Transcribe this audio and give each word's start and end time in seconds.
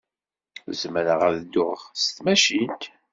Zemreɣ 0.81 1.19
ad 1.27 1.35
dduɣ 1.43 1.77
s 2.01 2.03
tmacint. 2.15 2.83